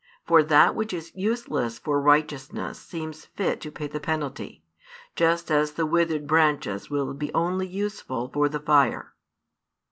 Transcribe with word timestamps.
For 0.25 0.41
that 0.41 0.73
which 0.73 0.93
is 0.93 1.11
useless 1.13 1.77
for 1.77 2.01
righteousness 2.01 2.79
seems 2.79 3.25
fit 3.25 3.61
to 3.61 3.69
pay 3.71 3.85
the 3.85 3.99
penalty, 3.99 4.63
just 5.15 5.51
as 5.51 5.73
the 5.73 5.85
withered 5.85 6.25
branches 6.25 6.89
will 6.89 7.13
be 7.13 7.31
only 7.35 7.67
useful 7.67 8.27
for 8.33 8.49
the 8.49 8.59
fire. 8.61 9.13